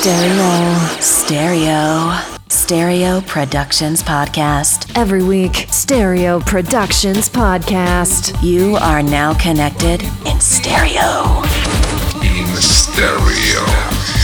[0.00, 1.00] Stereo.
[1.00, 2.18] Stereo.
[2.48, 4.96] Stereo Productions Podcast.
[4.96, 8.40] Every week, Stereo Productions Podcast.
[8.40, 11.42] You are now connected in stereo.
[12.22, 14.17] In stereo.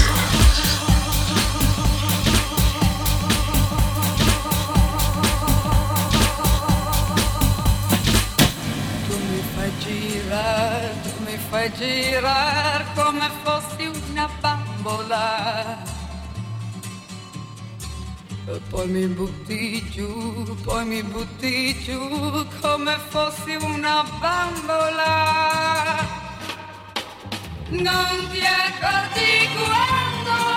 [18.71, 25.97] Poi mi butti giù, poi mi butti giù come fossi una bambola.
[27.69, 30.54] Non ti accorgi quando...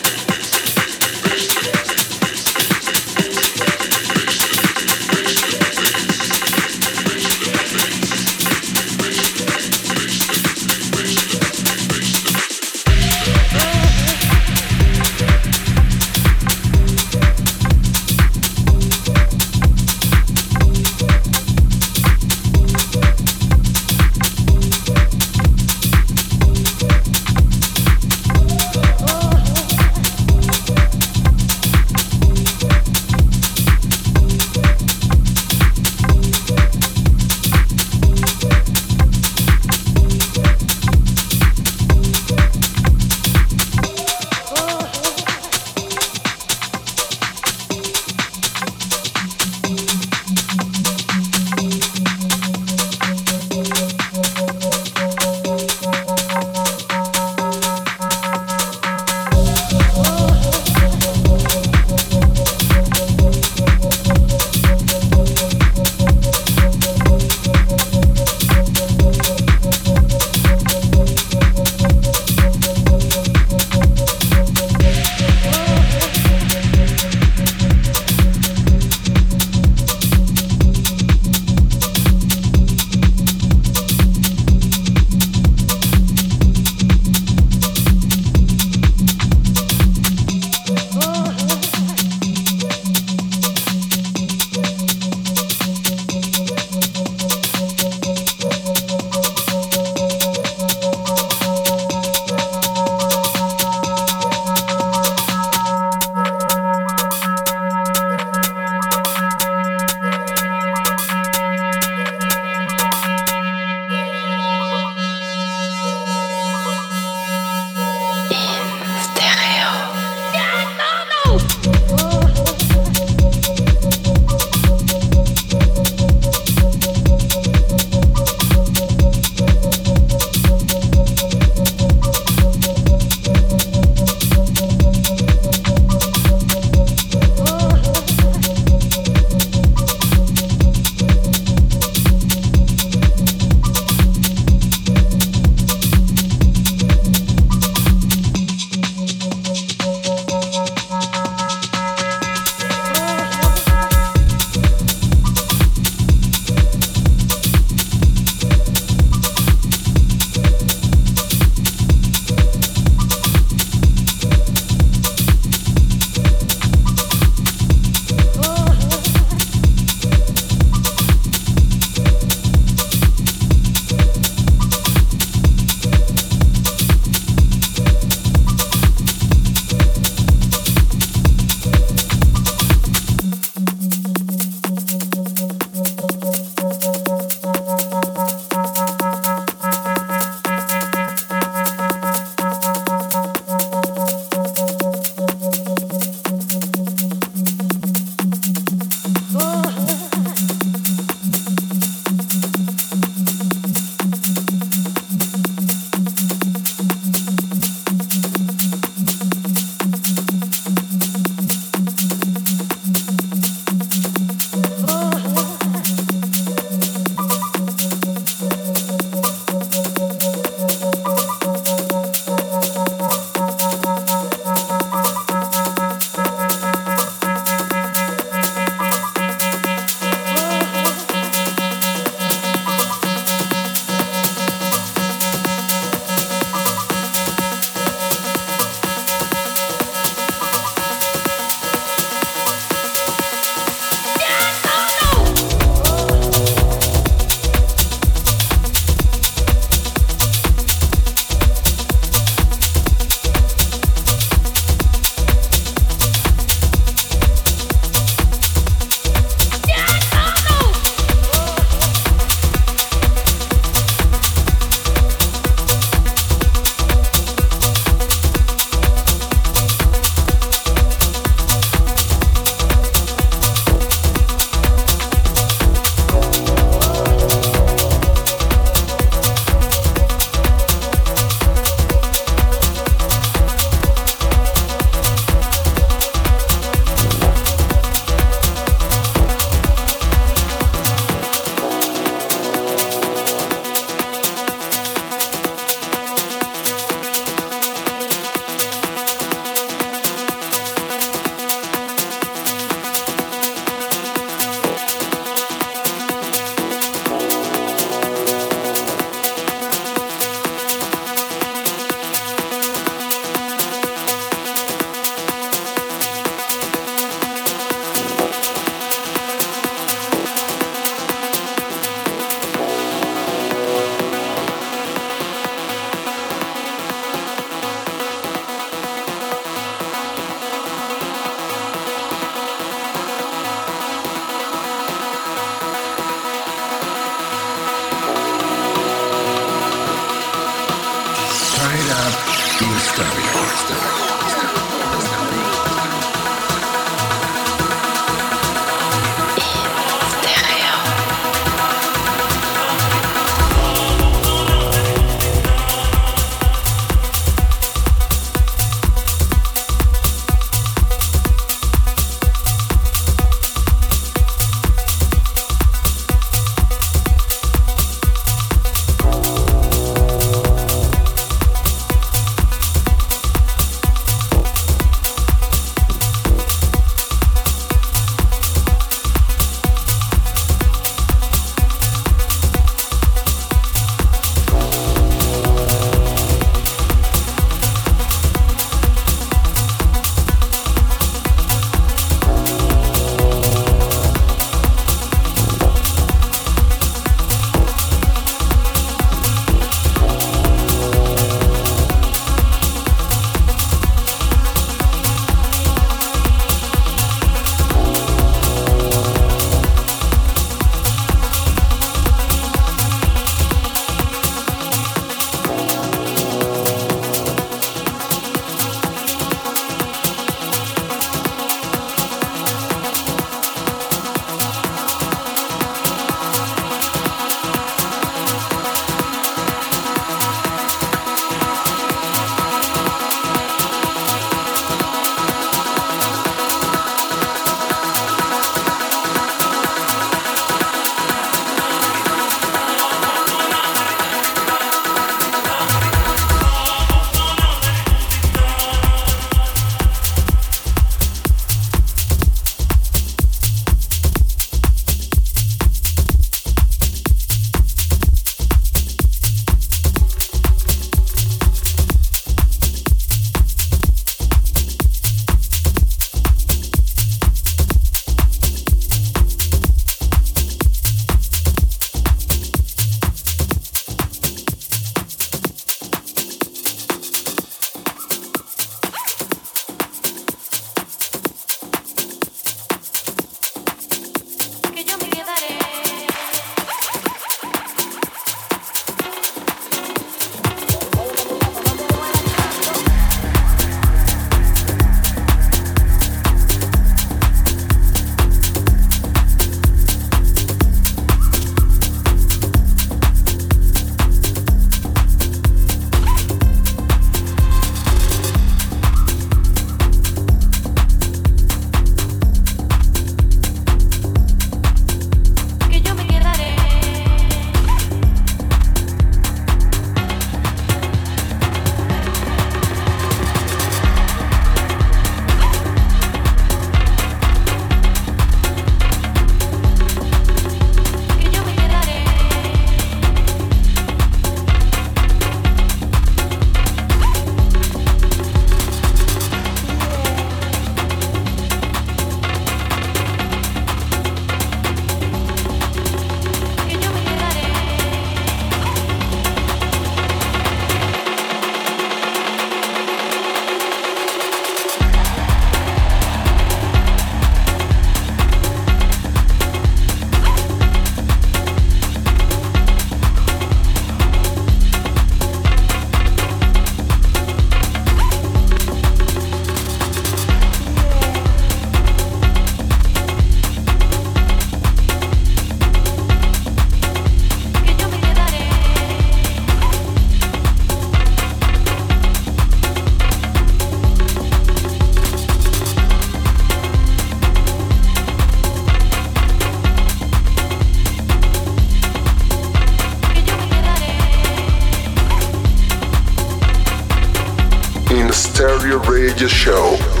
[598.11, 600.00] the Stereo Radio Show.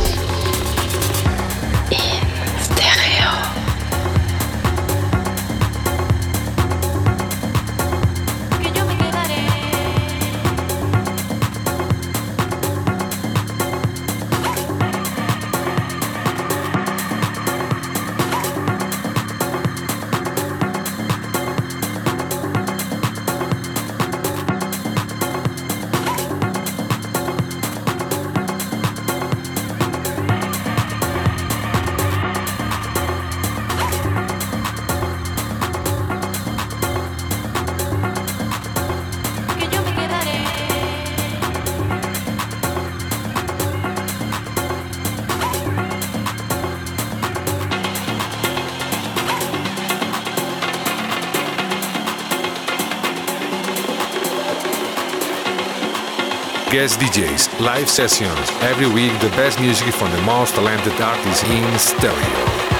[56.81, 58.49] Guest DJs, live sessions.
[58.61, 62.70] Every week, the best music from the most talented artists in stereo.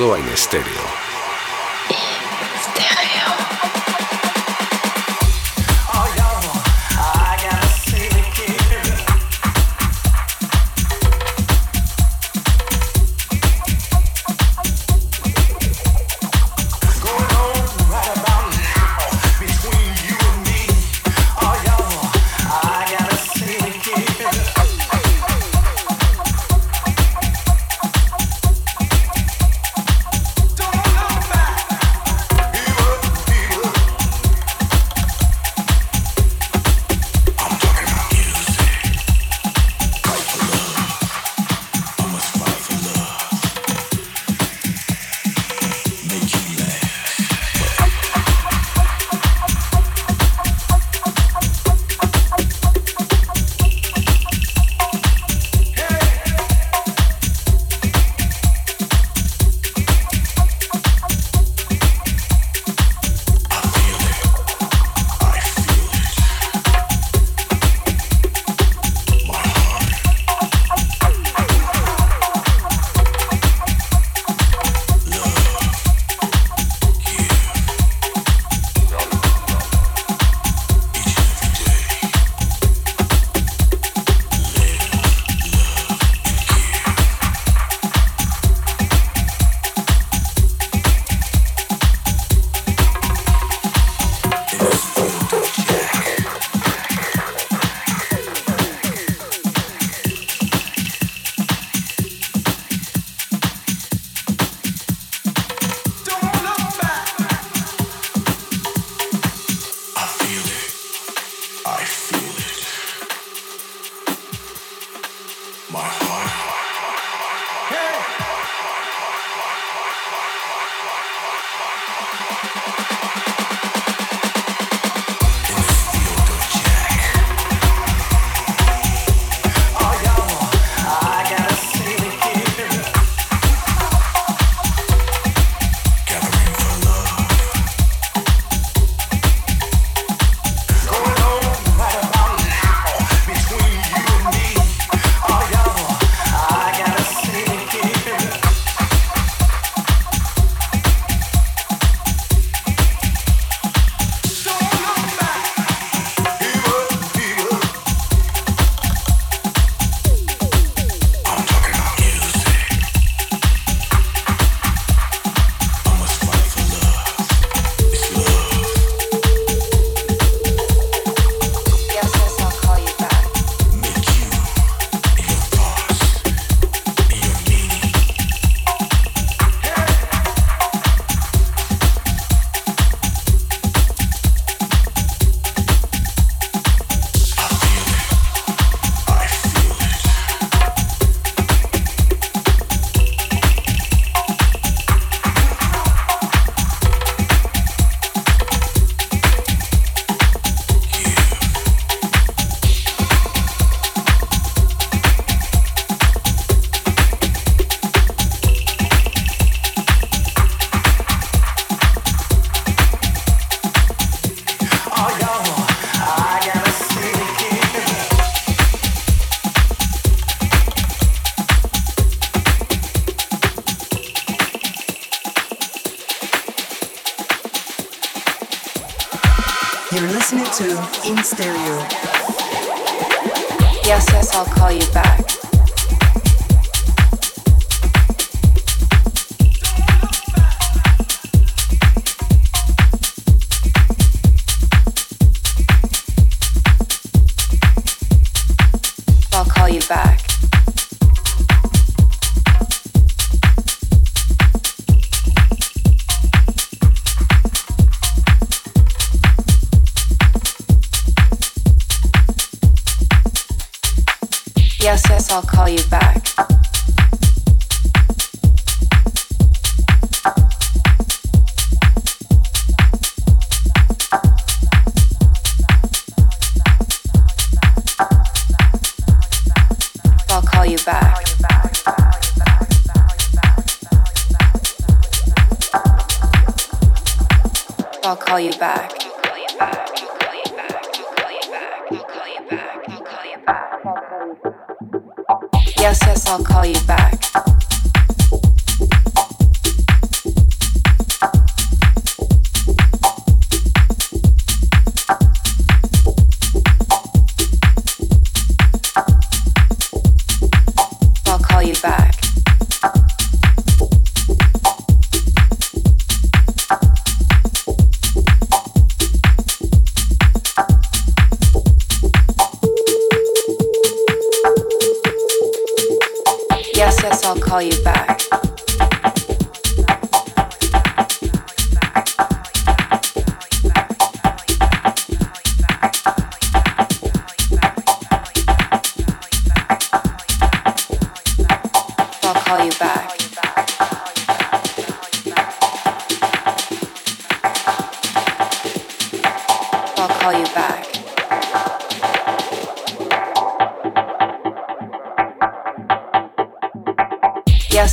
[0.00, 0.69] en estéreo.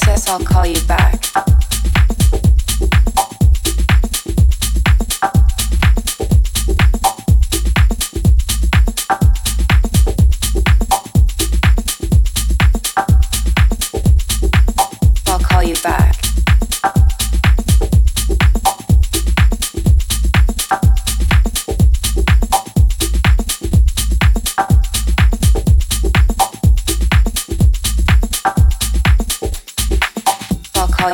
[0.08, 1.67] guess I'll call you back.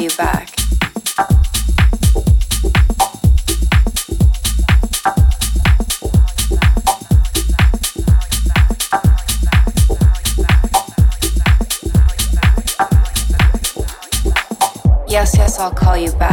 [0.03, 0.49] you back.
[15.07, 16.32] Yes, yes, I'll call you back.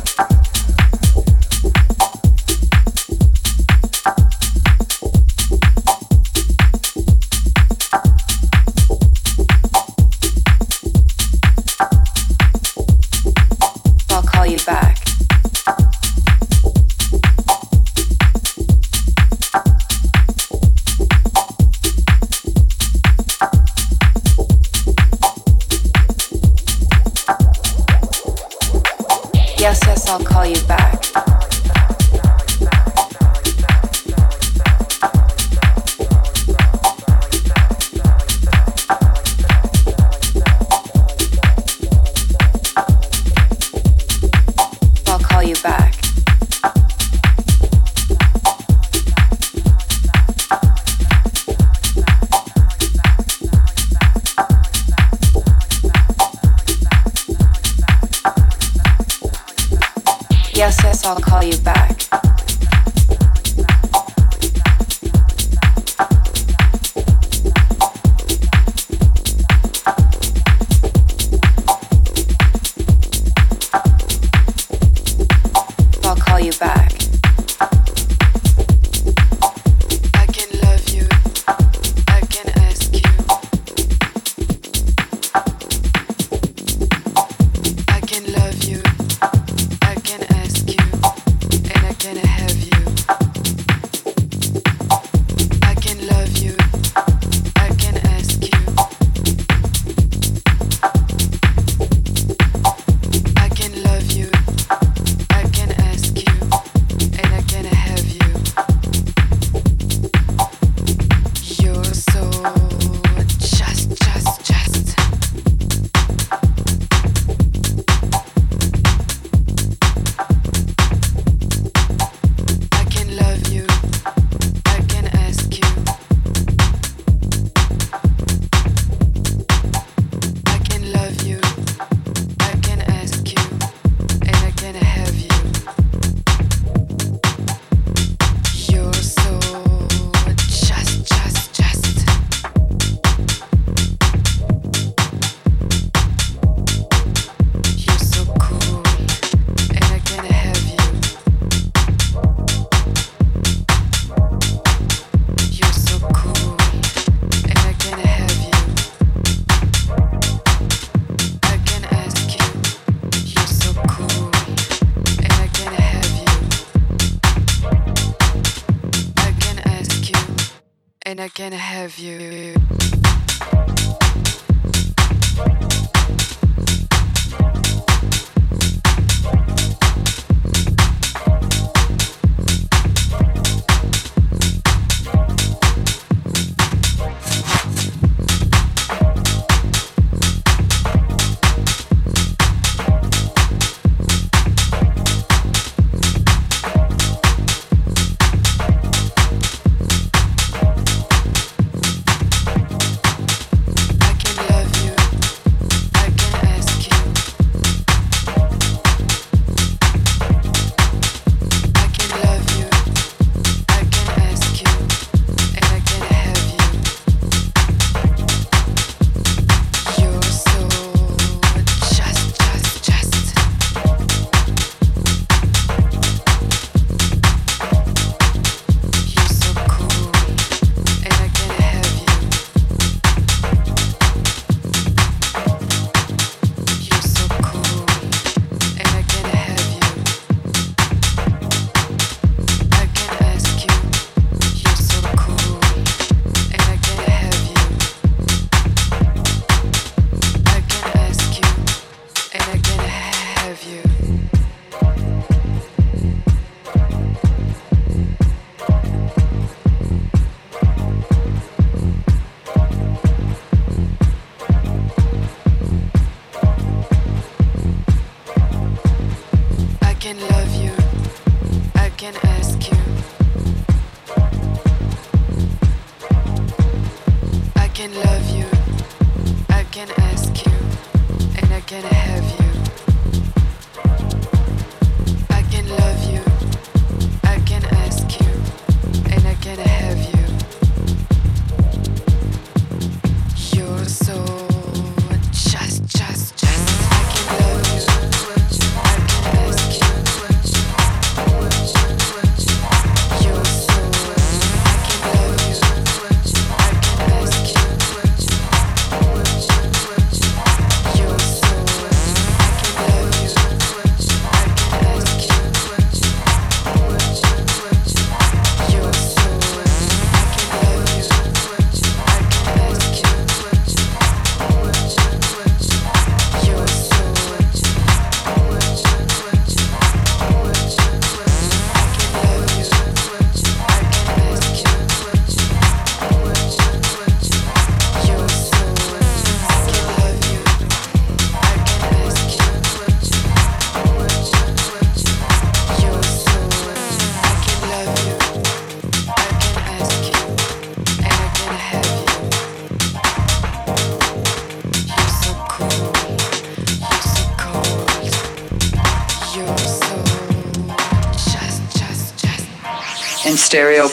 [30.23, 31.50] Call you back.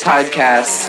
[0.09, 0.88] Podcast.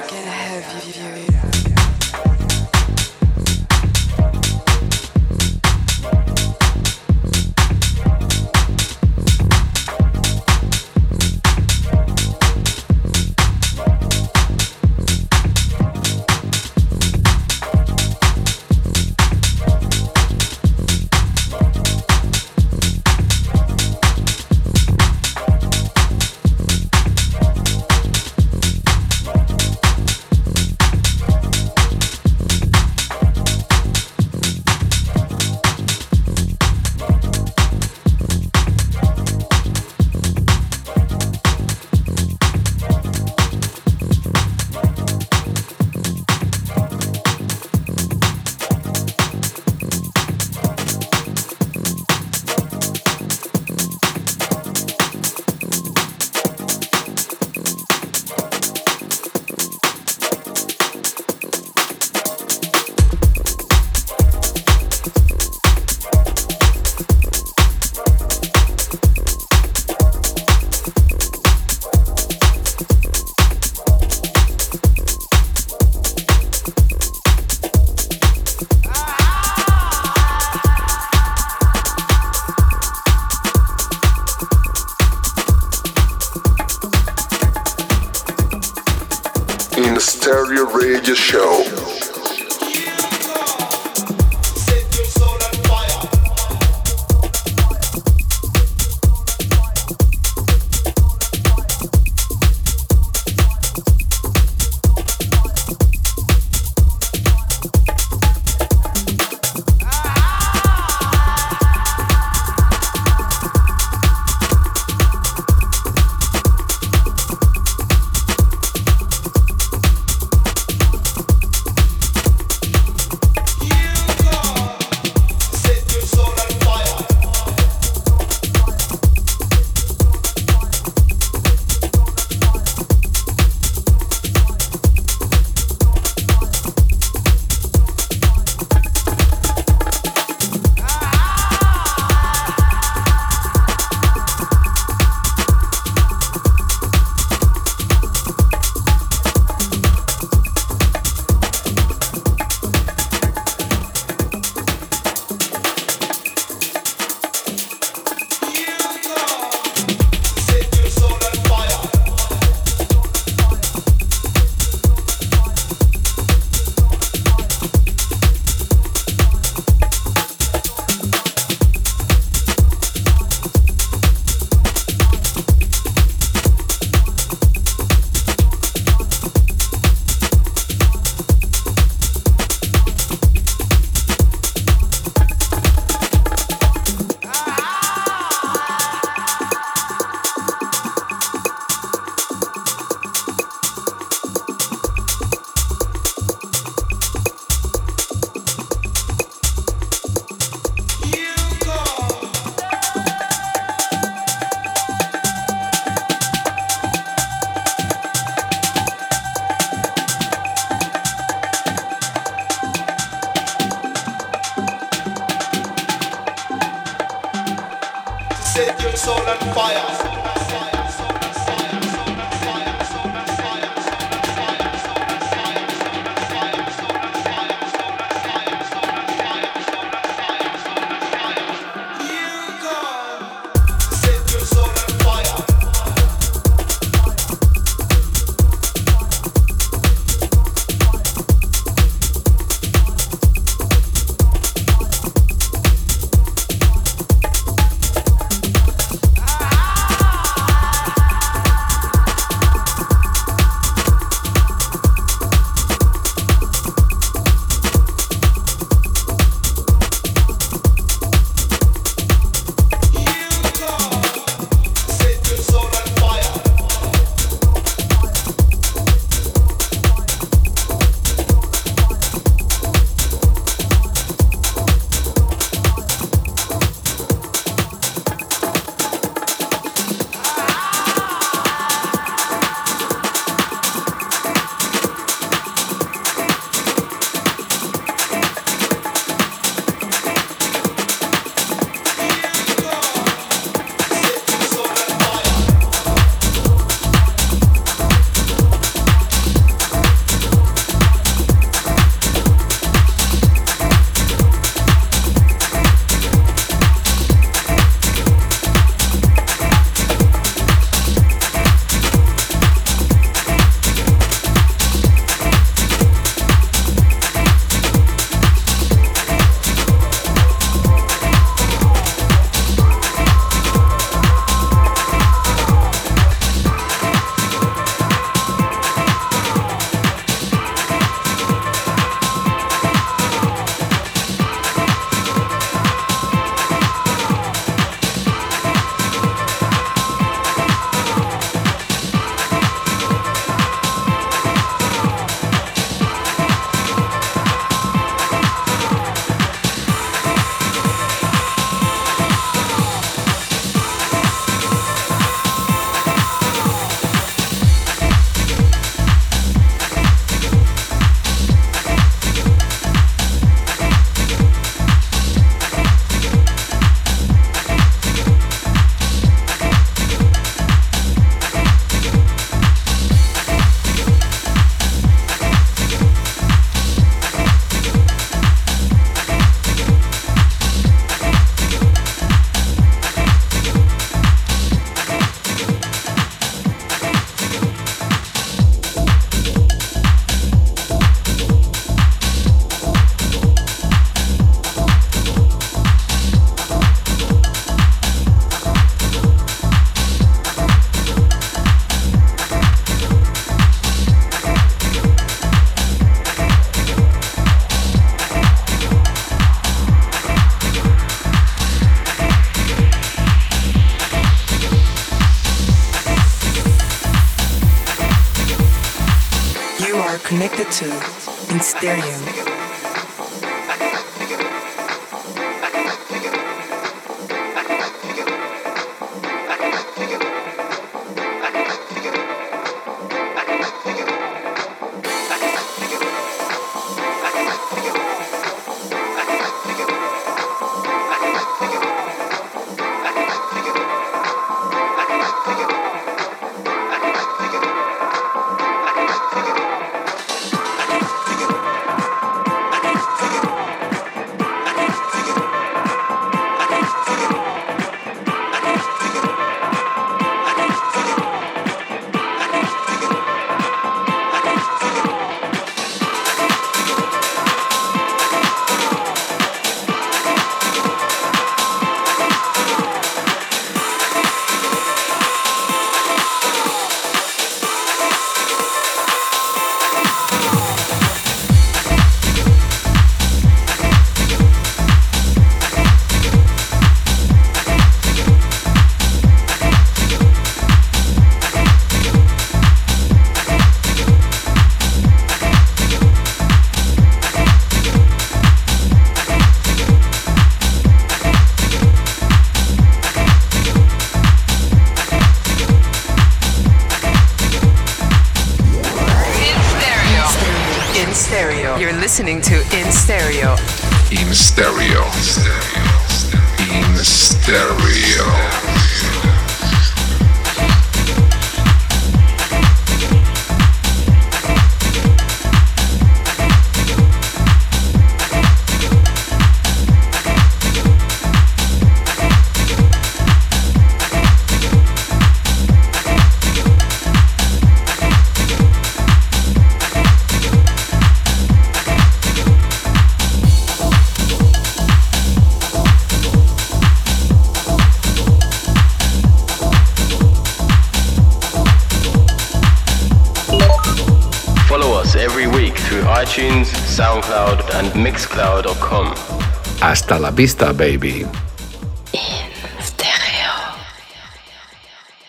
[560.19, 561.28] Pista Baby.